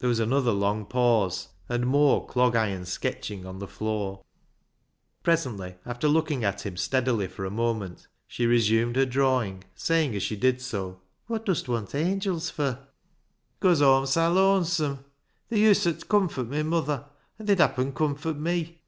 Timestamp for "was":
0.08-0.18